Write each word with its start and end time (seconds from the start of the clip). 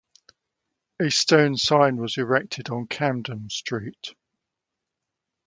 A 0.99 1.11
stone 1.11 1.57
sign 1.57 1.97
was 1.97 2.17
erected 2.17 2.69
on 2.71 2.87
Camden 2.87 3.51
Street. 3.51 4.15